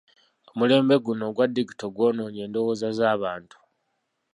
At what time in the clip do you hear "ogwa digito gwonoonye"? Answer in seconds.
1.29-2.41